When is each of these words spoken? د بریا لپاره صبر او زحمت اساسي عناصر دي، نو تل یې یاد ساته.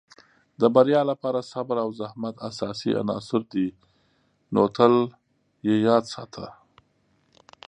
د 0.59 0.61
بریا 0.75 1.01
لپاره 1.11 1.39
صبر 1.51 1.77
او 1.83 1.89
زحمت 1.99 2.35
اساسي 2.49 2.91
عناصر 3.01 3.41
دي، 3.53 3.67
نو 4.53 4.61
تل 4.77 4.93
یې 5.67 5.75
یاد 5.87 6.03
ساته. 6.15 6.45